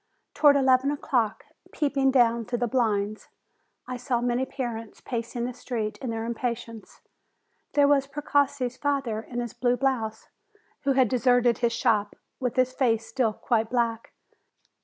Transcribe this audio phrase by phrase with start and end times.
[0.33, 3.27] Towards eleven o'clock, peeping down through the blinds,
[3.85, 5.61] I saw many parents pacing 342 JULY the
[5.93, 7.01] street in their impatience.
[7.73, 10.29] There was Precossi's father, in his blue blouse,
[10.85, 14.11] who had deserted his shop, with his face still quite black.